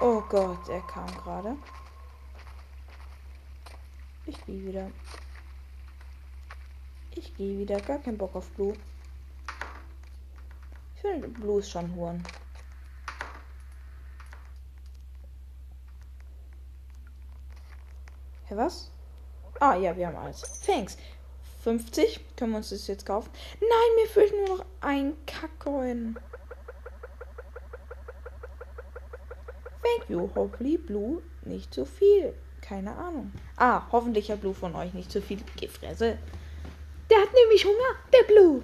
Oh 0.00 0.20
Gott, 0.28 0.68
er 0.68 0.80
kam 0.82 1.06
gerade. 1.06 1.56
Ich 4.24 4.44
gehe 4.46 4.64
wieder. 4.64 4.90
Ich 7.10 7.34
gehe 7.36 7.58
wieder. 7.58 7.80
Gar 7.80 7.98
keinen 7.98 8.16
Bock 8.16 8.34
auf 8.34 8.48
Blue. 8.50 8.74
Ich 10.94 11.00
finde 11.02 11.28
Blue 11.28 11.58
ist 11.58 11.70
schon 11.70 11.94
Huren. 11.94 12.22
Hä, 18.48 18.56
was? 18.56 18.90
Ah, 19.60 19.76
ja, 19.76 19.96
wir 19.96 20.06
haben 20.06 20.16
alles. 20.16 20.42
Thanks. 20.64 20.96
50. 21.62 22.20
Können 22.36 22.52
wir 22.52 22.58
uns 22.58 22.70
das 22.70 22.86
jetzt 22.86 23.04
kaufen? 23.04 23.30
Nein, 23.60 23.94
mir 23.96 24.06
fehlt 24.06 24.32
nur 24.32 24.58
noch 24.58 24.64
ein 24.80 25.14
Kackcoin. 25.26 26.18
Thank 29.82 30.08
you. 30.08 30.30
Hopefully 30.34 30.78
Blue 30.78 31.22
nicht 31.42 31.74
zu 31.74 31.84
viel. 31.84 32.34
Keine 32.60 32.94
Ahnung. 32.96 33.32
Ah, 33.56 33.82
hoffentlich 33.92 34.30
hat 34.30 34.40
Blue 34.40 34.54
von 34.54 34.74
euch 34.74 34.94
nicht 34.94 35.10
zu 35.10 35.20
viel 35.20 35.40
Gefresse. 35.60 36.18
Der 37.10 37.18
hat 37.18 37.28
nämlich 37.34 37.64
Hunger, 37.64 37.96
der 38.12 38.32
Blue. 38.32 38.62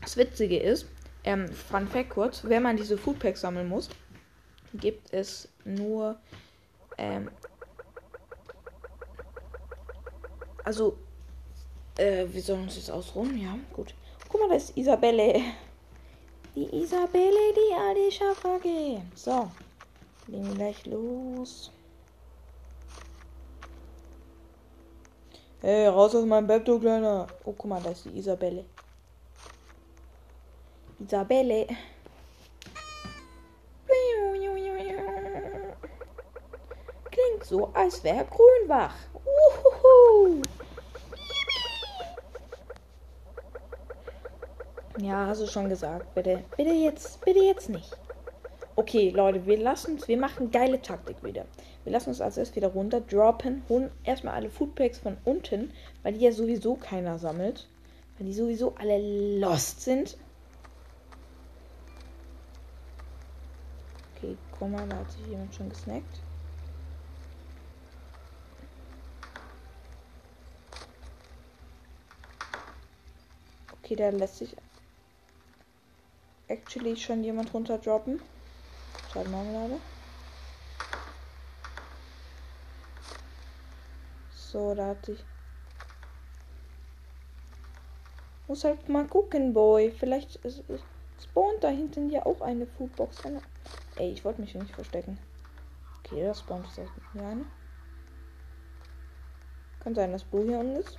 Das 0.00 0.16
Witzige 0.16 0.58
ist, 0.58 0.86
ähm, 1.24 1.48
Fun 1.48 1.86
Fact 1.86 2.10
kurz, 2.10 2.44
wenn 2.44 2.62
man 2.62 2.76
diese 2.76 2.96
Foodpacks 2.96 3.40
sammeln 3.40 3.68
muss, 3.68 3.88
gibt 4.74 5.12
es 5.12 5.48
nur, 5.64 6.18
ähm, 6.96 7.30
also, 10.68 10.98
äh, 11.96 12.26
wir 12.28 12.42
sollen 12.42 12.64
uns 12.64 12.76
jetzt 12.76 12.90
ausruhen, 12.90 13.40
ja, 13.40 13.58
gut. 13.72 13.94
Guck 14.28 14.38
mal, 14.38 14.50
da 14.50 14.56
ist 14.56 14.76
Isabelle. 14.76 15.40
Die 16.54 16.82
Isabelle, 16.82 17.54
die 17.56 17.74
alte 17.74 18.12
Schafage. 18.12 19.00
So, 19.14 19.50
legen 20.26 20.46
wir 20.48 20.54
gleich 20.56 20.84
los. 20.84 21.72
Hey, 25.62 25.86
raus 25.86 26.14
aus 26.14 26.26
meinem 26.26 26.46
Bett, 26.46 26.68
du 26.68 26.78
Kleiner. 26.78 27.26
Oh, 27.44 27.54
guck 27.56 27.64
mal, 27.64 27.80
da 27.82 27.88
ist 27.88 28.04
die 28.04 28.18
Isabelle. 28.18 28.66
Isabelle. 30.98 31.66
Klingt 37.10 37.44
so, 37.44 37.70
als 37.72 38.04
wäre 38.04 38.26
Grünwach. 38.26 38.94
Uhuhu. 39.14 40.42
Ja, 45.00 45.26
hast 45.28 45.40
du 45.40 45.46
schon 45.46 45.68
gesagt. 45.68 46.12
Bitte, 46.14 46.42
bitte 46.56 46.72
jetzt, 46.72 47.24
bitte 47.24 47.38
jetzt 47.38 47.68
nicht. 47.68 47.96
Okay, 48.74 49.10
Leute, 49.10 49.46
wir 49.46 49.56
lassen 49.58 50.00
wir 50.06 50.16
machen 50.16 50.50
geile 50.50 50.82
Taktik 50.82 51.22
wieder. 51.22 51.46
Wir 51.84 51.92
lassen 51.92 52.08
uns 52.08 52.20
als 52.20 52.36
erstes 52.36 52.56
wieder 52.56 52.68
runter 52.68 53.00
droppen, 53.00 53.62
holen 53.68 53.90
erstmal 54.02 54.34
alle 54.34 54.50
Foodpacks 54.50 54.98
von 54.98 55.16
unten, 55.24 55.72
weil 56.02 56.14
die 56.14 56.24
ja 56.24 56.32
sowieso 56.32 56.74
keiner 56.74 57.18
sammelt. 57.18 57.68
Weil 58.18 58.26
die 58.26 58.34
sowieso 58.34 58.74
alle 58.74 59.38
lost 59.38 59.82
sind. 59.82 60.16
Okay, 64.16 64.36
guck 64.58 64.70
mal, 64.70 64.88
da 64.88 64.96
hat 64.96 65.12
sich 65.12 65.26
jemand 65.28 65.54
schon 65.54 65.68
gesnackt. 65.68 66.20
Okay, 73.84 73.94
da 73.94 74.10
lässt 74.10 74.38
sich 74.38 74.56
actually 76.48 76.96
schon 76.96 77.22
jemand 77.22 77.52
runter 77.54 77.78
droppen. 77.78 78.20
Schade 79.12 79.28
Marmelade. 79.28 79.80
So, 84.30 84.74
da 84.74 84.88
hat 84.88 85.06
sich. 85.06 85.24
Muss 88.46 88.64
halt 88.64 88.88
mal 88.88 89.06
gucken, 89.06 89.52
Boy. 89.52 89.90
Vielleicht 89.90 90.36
ist, 90.36 90.60
ist, 90.68 90.84
spawnt 91.22 91.62
da 91.62 91.68
hinten 91.68 92.10
ja 92.10 92.24
auch 92.24 92.40
eine 92.40 92.66
Foodbox. 92.66 93.26
Eine... 93.26 93.42
Ey, 93.96 94.10
ich 94.10 94.24
wollte 94.24 94.40
mich 94.40 94.54
nicht 94.54 94.74
verstecken. 94.74 95.18
Okay, 95.98 96.24
das 96.24 96.40
spawnt 96.40 96.66
jetzt 96.76 96.90
hier 97.12 97.22
eine. 97.22 97.44
Kann 99.80 99.94
sein, 99.94 100.12
dass 100.12 100.24
Blue 100.24 100.44
hier 100.44 100.58
unten 100.58 100.76
ist. 100.76 100.98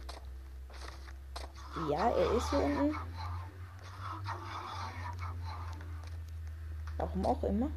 Ja, 1.89 2.09
er 2.09 2.31
ist 2.37 2.49
hier 2.51 2.59
unten. 2.59 2.95
Warum 6.99 7.25
auch 7.25 7.41
immer. 7.43 7.71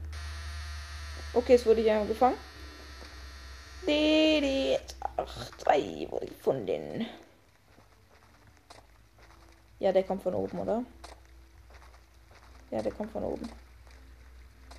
Okay, 1.33 1.55
es 1.55 1.65
wurde 1.65 1.81
ja 1.81 2.05
gefangen. 2.05 2.37
Ach, 5.17 5.51
zwei 5.59 6.07
wurde 6.11 6.27
gefunden. 6.27 7.07
Ja, 9.79 9.93
der 9.93 10.03
kommt 10.03 10.23
von 10.23 10.35
oben, 10.35 10.59
oder? 10.59 10.85
Ja, 12.71 12.83
der 12.83 12.93
kommt 12.93 13.13
von 13.13 13.25
oben. 13.25 13.49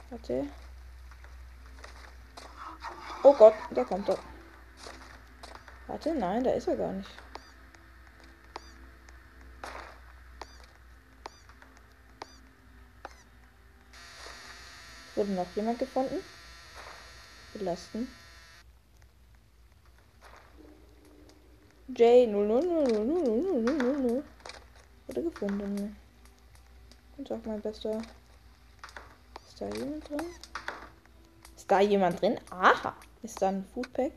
Warte. 0.10 0.46
Oh 3.24 3.34
Gott, 3.34 3.56
der 3.72 3.86
kommt 3.86 4.10
da. 4.10 4.18
Warte, 5.88 6.14
nein, 6.16 6.44
da 6.44 6.52
ist 6.52 6.68
er 6.68 6.76
gar 6.76 6.92
nicht. 6.92 7.10
Wurde 15.16 15.32
noch 15.32 15.48
jemand 15.56 15.80
gefunden? 15.80 16.24
Belasten. 17.54 18.08
J 21.90 22.28
0000000 22.30 24.24
wurde 25.08 25.24
gefunden. 25.24 25.96
Und 27.18 27.28
sag 27.28 27.46
mein 27.46 27.62
bester. 27.62 28.02
Ist 29.48 29.62
da 29.62 29.68
jemand 29.68 30.10
drin? 30.10 30.22
Ist 31.56 31.72
da 31.72 31.80
jemand 31.82 32.20
drin? 32.20 32.40
Aha! 32.50 32.96
Ist 33.22 33.42
da 33.42 33.50
ein 33.50 33.66
Foodpack? 33.74 34.14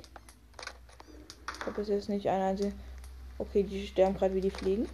Ich 1.60 1.66
habe 1.66 1.82
jetzt 1.82 2.08
nicht 2.08 2.28
ein 2.28 2.40
einziges. 2.40 2.72
Okay, 3.38 3.62
die 3.62 3.86
sterben 3.86 4.16
gerade 4.16 4.34
wie 4.34 4.40
die 4.40 4.50
Fliegen. 4.50 4.88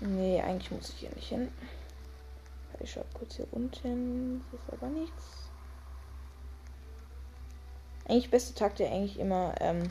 Nee, 0.00 0.40
eigentlich 0.40 0.70
muss 0.70 0.88
ich 0.90 0.96
hier 0.96 1.10
nicht 1.10 1.28
hin. 1.28 1.52
Ich 2.80 2.92
schau 2.92 3.04
kurz 3.14 3.36
hier 3.36 3.46
unten. 3.52 4.44
Das 4.52 4.60
ist 4.60 4.72
aber 4.72 4.90
nichts. 4.92 5.24
Eigentlich 8.08 8.30
beste 8.30 8.54
Takte 8.54 8.86
eigentlich 8.86 9.18
immer. 9.18 9.54
Ähm 9.60 9.90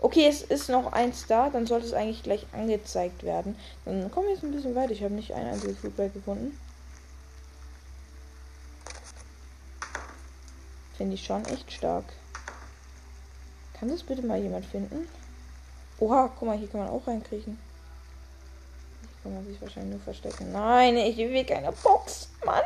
okay, 0.00 0.26
es 0.26 0.42
ist 0.42 0.68
noch 0.68 0.92
eins 0.92 1.26
da. 1.26 1.50
Dann 1.50 1.66
sollte 1.66 1.86
es 1.86 1.92
eigentlich 1.92 2.22
gleich 2.22 2.46
angezeigt 2.52 3.22
werden. 3.22 3.56
Dann 3.84 4.10
kommen 4.10 4.26
wir 4.26 4.34
jetzt 4.34 4.44
ein 4.44 4.52
bisschen 4.52 4.74
weiter. 4.74 4.92
Ich 4.92 5.02
habe 5.02 5.14
nicht 5.14 5.32
ein 5.32 5.46
einziges 5.46 5.78
Foodbag 5.78 6.12
gefunden. 6.12 6.58
Finde 10.96 11.14
ich 11.14 11.24
schon 11.24 11.44
echt 11.46 11.72
stark. 11.72 12.04
Kann 13.74 13.88
das 13.88 14.04
bitte 14.04 14.22
mal 14.22 14.40
jemand 14.40 14.64
finden? 14.64 15.08
Oha, 15.98 16.30
guck 16.38 16.48
mal, 16.48 16.56
hier 16.56 16.68
kann 16.68 16.80
man 16.80 16.88
auch 16.88 17.06
reinkriechen. 17.06 17.58
Kann 19.24 19.34
man 19.34 19.46
sich 19.46 19.58
wahrscheinlich 19.62 19.94
nur 19.94 20.00
verstecken. 20.02 20.52
Nein, 20.52 20.98
ich 20.98 21.16
will 21.16 21.46
keine 21.46 21.72
Box. 21.72 22.28
Mann. 22.44 22.62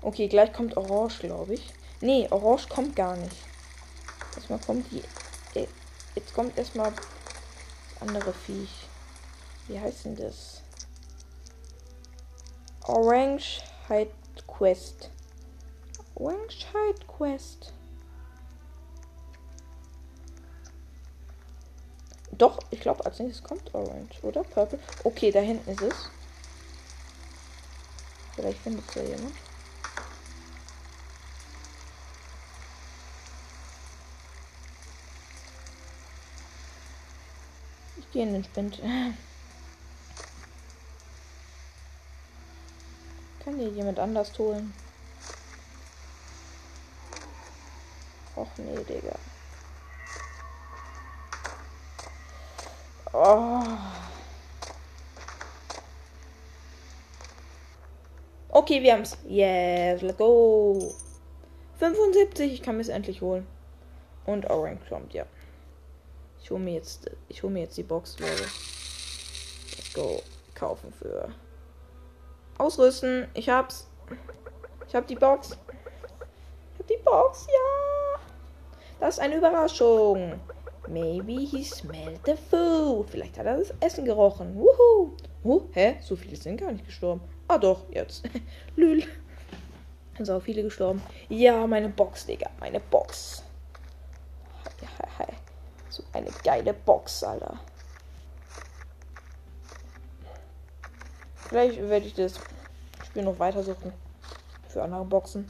Okay, 0.00 0.26
gleich 0.26 0.52
kommt 0.52 0.76
Orange, 0.76 1.20
glaube 1.20 1.54
ich. 1.54 1.72
Nee, 2.00 2.26
Orange 2.32 2.68
kommt 2.68 2.96
gar 2.96 3.16
nicht. 3.16 3.36
Erstmal 4.34 4.58
kommt 4.58 4.90
die. 4.90 5.00
Äh, 5.56 5.68
jetzt 6.16 6.34
kommt 6.34 6.58
erstmal 6.58 6.90
das 6.90 7.06
andere 8.00 8.32
Viech. 8.32 8.88
Wie 9.68 9.78
heißt 9.78 10.06
denn 10.06 10.16
das? 10.16 10.60
Orange 12.88 13.62
Hide 13.86 14.10
Quest. 14.48 15.08
Orange 16.16 16.66
Hide 16.72 17.06
Quest. 17.06 17.72
Doch, 22.42 22.58
ich 22.72 22.80
glaube, 22.80 23.06
als 23.06 23.20
nächstes 23.20 23.44
kommt 23.44 23.72
Orange, 23.72 24.20
oder? 24.22 24.42
Purple. 24.42 24.80
Okay, 25.04 25.30
da 25.30 25.38
hinten 25.38 25.70
ist 25.70 25.80
es. 25.80 26.10
Vielleicht 28.34 28.60
findet 28.62 28.84
es 28.88 28.96
ja 28.96 29.02
jemand. 29.02 29.36
Ich 37.96 38.10
gehe 38.10 38.24
in 38.24 38.32
den 38.32 38.42
Spind. 38.42 38.82
Kann 43.44 43.56
hier 43.56 43.68
jemand 43.68 44.00
anders 44.00 44.36
holen? 44.36 44.74
Och 48.34 48.48
nee, 48.56 48.82
Digga. 48.82 49.14
Oh. 53.12 53.62
Okay, 58.48 58.82
wir 58.82 58.92
haben's. 58.92 59.18
Yes, 59.26 60.02
let's 60.02 60.16
go. 60.16 60.94
75, 61.78 62.52
ich 62.52 62.62
kann 62.62 62.76
mir 62.76 62.82
es 62.82 62.88
endlich 62.88 63.20
holen. 63.20 63.46
Und 64.24 64.48
Orange 64.48 64.88
kommt, 64.88 65.12
ja. 65.14 65.26
Ich 66.42 66.50
hole 66.50 66.60
mir 66.60 66.74
jetzt, 66.74 67.10
ich 67.28 67.42
hole 67.42 67.52
mir 67.52 67.60
jetzt 67.60 67.76
die 67.76 67.82
Box, 67.82 68.18
Leute. 68.18 68.42
Let's 69.76 69.92
go. 69.94 70.22
Kaufen 70.54 70.92
für. 70.92 71.32
Ausrüsten. 72.58 73.26
Ich 73.34 73.48
hab's. 73.48 73.88
Ich 74.86 74.94
hab 74.94 75.06
die 75.06 75.16
Box. 75.16 75.58
Ich 76.74 76.78
hab 76.78 76.86
die 76.86 76.98
Box, 77.04 77.46
ja. 77.46 78.20
Das 79.00 79.14
ist 79.14 79.20
eine 79.20 79.36
Überraschung. 79.36 80.40
Maybe 80.88 81.44
he 81.44 81.64
smelled 81.64 82.20
the 82.24 82.36
food. 82.36 83.08
Vielleicht 83.10 83.38
hat 83.38 83.46
er 83.46 83.58
das 83.58 83.72
Essen 83.80 84.04
gerochen. 84.04 84.54
Wuhu. 84.56 85.16
Oh, 85.44 85.62
hä? 85.72 85.96
So 86.00 86.16
viele 86.16 86.36
sind 86.36 86.60
gar 86.60 86.72
nicht 86.72 86.86
gestorben. 86.86 87.22
Ah 87.48 87.58
doch, 87.58 87.88
jetzt. 87.90 88.24
Lül. 88.76 89.04
Sind 90.16 90.30
auch 90.30 90.42
viele 90.42 90.62
gestorben. 90.62 91.02
Ja, 91.28 91.66
meine 91.66 91.88
Box, 91.88 92.26
Digga. 92.26 92.50
Meine 92.60 92.80
Box. 92.80 93.42
So 95.92 96.02
eine 96.14 96.30
geile 96.42 96.72
Box, 96.72 97.22
Alter. 97.22 97.60
Vielleicht 101.36 101.78
werde 101.86 102.06
ich 102.06 102.14
das 102.14 102.40
Spiel 103.04 103.22
noch 103.22 103.38
weiter 103.38 103.62
suchen. 103.62 103.92
Für 104.68 104.82
andere 104.84 105.04
Boxen. 105.04 105.46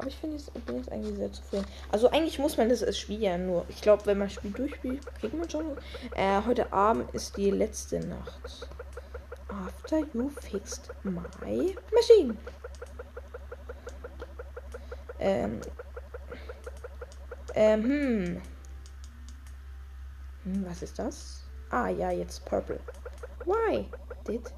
Aber 0.00 0.08
ich 0.08 0.16
finde, 0.16 0.38
jetzt 0.38 0.90
eigentlich 0.90 1.14
sehr 1.14 1.30
zufrieden. 1.30 1.66
Also 1.92 2.08
eigentlich 2.08 2.38
muss 2.38 2.56
man 2.56 2.70
das 2.70 2.98
Spiel 2.98 3.22
ja 3.22 3.36
nur. 3.36 3.66
Ich 3.68 3.82
glaube, 3.82 4.06
wenn 4.06 4.16
man 4.16 4.28
das 4.28 4.34
Spiel 4.36 4.50
durchspielt, 4.50 5.02
kriegt 5.16 5.34
man 5.34 5.50
schon. 5.50 5.76
Äh, 6.14 6.40
heute 6.46 6.72
Abend 6.72 7.14
ist 7.14 7.36
die 7.36 7.50
letzte 7.50 8.00
Nacht. 8.00 8.66
After 9.48 9.98
you 10.14 10.30
fixed 10.30 10.88
my 11.02 11.74
machine. 11.92 12.34
Ähm. 15.18 15.60
Ähm, 17.54 17.82
hm. 17.84 18.42
hm. 20.44 20.66
Was 20.66 20.80
ist 20.80 20.98
das? 20.98 21.42
Ah, 21.68 21.90
ja, 21.90 22.10
jetzt 22.10 22.46
Purple. 22.46 22.80
Why? 23.44 23.86
Did? 24.26 24.50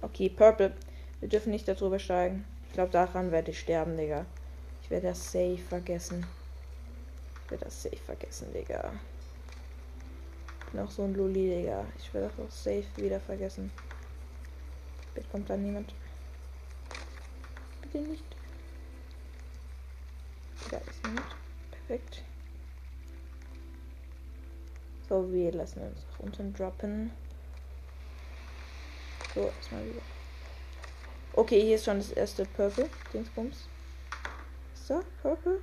Okay, 0.00 0.30
Purple. 0.30 0.72
Wir 1.20 1.28
dürfen 1.28 1.50
nicht 1.50 1.68
darüber 1.68 2.00
steigen. 2.00 2.44
Ich 2.72 2.74
glaube, 2.74 2.90
daran 2.90 3.30
werde 3.30 3.50
ich 3.50 3.60
sterben, 3.60 3.98
Digga. 3.98 4.24
Ich 4.82 4.88
werde 4.88 5.08
das 5.08 5.30
safe 5.30 5.58
vergessen. 5.58 6.24
Ich 7.44 7.50
werde 7.50 7.66
das 7.66 7.82
safe 7.82 7.98
vergessen, 7.98 8.50
Digga. 8.54 8.94
Noch 10.72 10.90
so 10.90 11.02
ein 11.02 11.12
Luli, 11.12 11.50
Digga. 11.50 11.84
Ich 11.98 12.14
werde 12.14 12.30
das 12.34 12.46
auch 12.46 12.50
safe 12.50 12.86
wieder 12.96 13.20
vergessen. 13.20 13.70
Bitte 15.12 15.28
kommt 15.28 15.50
da 15.50 15.56
niemand. 15.58 15.92
Bitte 17.82 17.98
nicht. 17.98 18.24
Da 20.70 20.78
ist 20.78 21.04
niemand. 21.04 21.36
Perfekt. 21.72 22.22
So, 25.10 25.30
wir 25.30 25.52
lassen 25.52 25.82
uns 25.82 26.06
nach 26.10 26.20
unten 26.20 26.54
droppen. 26.54 27.10
So, 29.34 29.52
erstmal 29.58 29.84
wieder. 29.84 30.11
Okay, 31.34 31.62
hier 31.62 31.76
ist 31.76 31.84
schon 31.86 31.98
das 31.98 32.12
erste 32.12 32.44
Purple. 32.44 32.90
Dingsbums. 33.12 33.68
So, 34.74 35.02
Purple. 35.22 35.60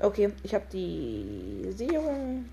Okay, 0.00 0.32
ich 0.42 0.54
habe 0.54 0.64
die 0.72 1.70
Sicherung. 1.70 2.48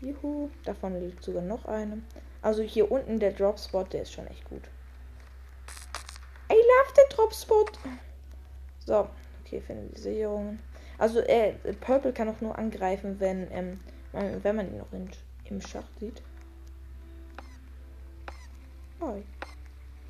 Juhu, 0.00 0.50
davon 0.64 1.00
liegt 1.00 1.24
sogar 1.24 1.42
noch 1.42 1.64
eine. 1.64 2.02
Also 2.42 2.62
hier 2.62 2.90
unten 2.90 3.18
der 3.18 3.32
Dropspot, 3.32 3.92
der 3.92 4.02
ist 4.02 4.12
schon 4.12 4.26
echt 4.28 4.44
gut. 4.44 4.62
I 6.50 6.54
love 6.54 6.92
the 6.94 7.16
Dropspot. 7.16 7.78
So, 8.84 9.08
okay, 9.44 9.60
finde 9.60 9.92
die 9.94 10.00
Sicherungen. 10.00 10.60
Also 10.98 11.20
äh, 11.20 11.54
Purple 11.80 12.12
kann 12.12 12.28
auch 12.28 12.40
nur 12.40 12.56
angreifen, 12.56 13.18
wenn, 13.18 13.50
ähm, 13.50 13.80
wenn 14.12 14.56
man 14.56 14.68
ihn 14.68 14.78
noch 14.78 14.92
in, 14.92 15.10
im 15.44 15.60
Schacht 15.60 15.98
sieht. 15.98 16.22
Oh. 19.00 19.20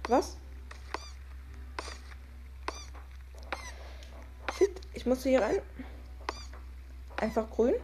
Was? 0.09 0.37
Shit, 4.59 4.81
ich 4.93 5.07
muss 5.07 5.23
hier 5.23 5.41
rein. 5.41 5.59
Einfach 7.17 7.49
grün. 7.51 7.75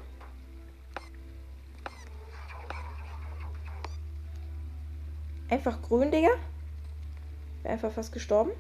Einfach 5.49 5.81
grün, 5.83 6.11
Digga. 6.11 6.29
Wäre 7.63 7.75
einfach 7.75 7.91
fast 7.93 8.13
gestorben. 8.13 8.53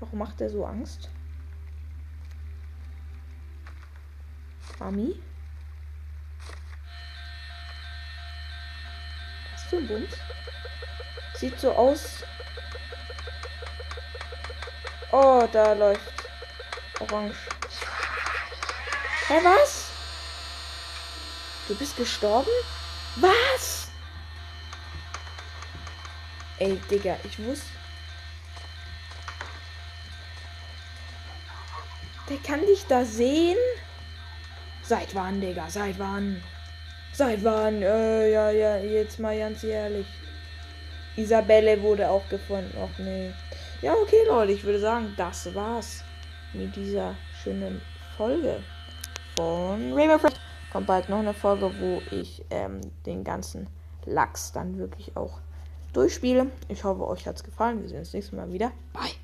Warum 0.00 0.18
macht 0.18 0.40
er 0.40 0.50
so 0.50 0.64
Angst? 0.64 1.08
Mami? 4.78 5.20
Hast 9.52 9.72
du 9.72 9.78
einen 9.78 9.88
Bund? 9.88 10.08
Sieht 11.34 11.58
so 11.58 11.72
aus. 11.72 12.24
Oh, 15.12 15.48
da 15.50 15.72
läuft 15.72 16.28
Orange. 17.00 17.36
Hä, 19.28 19.34
hey, 19.34 19.44
was? 19.44 19.90
Du 21.68 21.74
bist 21.74 21.96
gestorben? 21.96 22.50
Was? 23.16 23.88
Ey, 26.58 26.76
Digga, 26.90 27.16
ich 27.24 27.38
wusste. 27.38 27.85
Der 32.36 32.42
kann 32.42 32.66
dich 32.66 32.84
da 32.86 33.02
sehen? 33.02 33.56
Seit 34.82 35.14
wann, 35.14 35.40
Digga? 35.40 35.70
Seit 35.70 35.98
wann? 35.98 36.42
Seit 37.12 37.42
wann? 37.42 37.80
Äh, 37.80 38.30
ja, 38.30 38.50
ja, 38.50 38.76
jetzt 38.76 39.18
mal 39.18 39.38
ganz 39.38 39.64
ehrlich. 39.64 40.06
Isabelle 41.16 41.80
wurde 41.80 42.10
auch 42.10 42.28
gefunden. 42.28 42.76
Och 42.76 42.90
nee. 42.98 43.32
Ja, 43.80 43.94
okay, 43.94 44.18
Leute, 44.28 44.52
ich 44.52 44.64
würde 44.64 44.80
sagen, 44.80 45.14
das 45.16 45.54
war's 45.54 46.04
mit 46.52 46.76
dieser 46.76 47.14
schönen 47.42 47.80
Folge 48.18 48.62
von 49.36 49.94
Rainbow 49.94 50.18
Friends. 50.18 50.38
Kommt 50.70 50.88
bald 50.88 51.08
noch 51.08 51.20
eine 51.20 51.32
Folge, 51.32 51.72
wo 51.80 52.02
ich 52.14 52.44
ähm, 52.50 52.82
den 53.06 53.24
ganzen 53.24 53.66
Lachs 54.04 54.52
dann 54.52 54.76
wirklich 54.76 55.16
auch 55.16 55.40
durchspiele. 55.94 56.48
Ich 56.68 56.84
hoffe, 56.84 57.08
euch 57.08 57.26
hat's 57.26 57.42
gefallen. 57.42 57.80
Wir 57.80 57.88
sehen 57.88 58.00
uns 58.00 58.12
nächstes 58.12 58.36
Mal 58.36 58.52
wieder. 58.52 58.72
Bye. 58.92 59.15